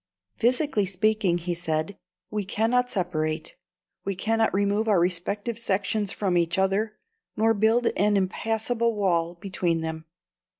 "Physically 0.35 0.87
speaking," 0.87 1.37
he 1.37 1.53
said, 1.53 1.95
"we 2.31 2.43
cannot 2.43 2.89
separate. 2.89 3.55
We 4.03 4.15
cannot 4.15 4.51
remove 4.51 4.87
our 4.87 4.99
respective 4.99 5.59
sections 5.59 6.11
from 6.11 6.37
each 6.39 6.57
other, 6.57 6.97
nor 7.37 7.53
build 7.53 7.85
an 7.95 8.17
impassable 8.17 8.95
wall 8.95 9.35
between 9.35 9.81
them. 9.81 10.05